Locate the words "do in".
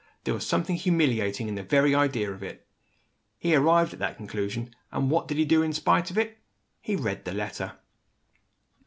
5.45-5.73